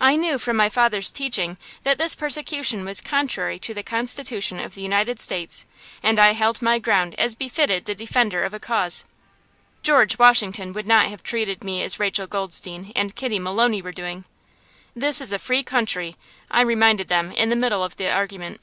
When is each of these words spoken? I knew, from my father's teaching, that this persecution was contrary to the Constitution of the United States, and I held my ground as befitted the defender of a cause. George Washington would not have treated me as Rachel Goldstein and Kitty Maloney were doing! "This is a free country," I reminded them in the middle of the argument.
I 0.00 0.16
knew, 0.16 0.40
from 0.40 0.56
my 0.56 0.68
father's 0.68 1.12
teaching, 1.12 1.56
that 1.84 1.96
this 1.96 2.16
persecution 2.16 2.84
was 2.84 3.00
contrary 3.00 3.60
to 3.60 3.72
the 3.72 3.84
Constitution 3.84 4.58
of 4.58 4.74
the 4.74 4.80
United 4.82 5.20
States, 5.20 5.66
and 6.02 6.18
I 6.18 6.32
held 6.32 6.62
my 6.62 6.80
ground 6.80 7.14
as 7.16 7.36
befitted 7.36 7.84
the 7.84 7.94
defender 7.94 8.42
of 8.42 8.52
a 8.52 8.58
cause. 8.58 9.04
George 9.84 10.18
Washington 10.18 10.72
would 10.72 10.88
not 10.88 11.06
have 11.06 11.22
treated 11.22 11.62
me 11.62 11.80
as 11.84 12.00
Rachel 12.00 12.26
Goldstein 12.26 12.92
and 12.96 13.14
Kitty 13.14 13.38
Maloney 13.38 13.80
were 13.80 13.92
doing! 13.92 14.24
"This 14.96 15.20
is 15.20 15.32
a 15.32 15.38
free 15.38 15.62
country," 15.62 16.16
I 16.50 16.62
reminded 16.62 17.06
them 17.06 17.30
in 17.30 17.48
the 17.48 17.54
middle 17.54 17.84
of 17.84 17.94
the 17.98 18.10
argument. 18.10 18.60